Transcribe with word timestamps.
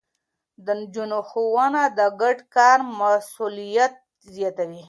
د 0.65 0.67
نجونو 0.79 1.19
ښوونه 1.29 1.81
د 1.97 1.99
ګډ 2.21 2.37
کار 2.55 2.77
مسووليت 2.99 3.93
زياتوي. 4.33 4.79